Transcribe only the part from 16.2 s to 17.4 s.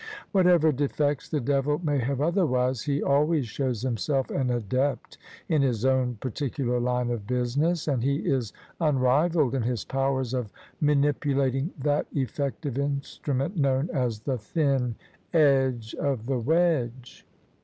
the wedge.